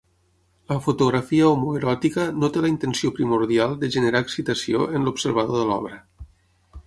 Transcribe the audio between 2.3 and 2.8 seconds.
no té la